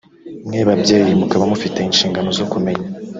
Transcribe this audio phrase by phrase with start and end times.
[0.47, 2.87] mwe babyeyi mukaba mufite inshingano zo kumenya